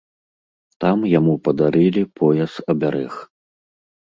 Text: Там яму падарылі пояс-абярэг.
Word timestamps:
Там 0.83 1.03
яму 1.19 1.35
падарылі 1.47 2.03
пояс-абярэг. 2.21 3.13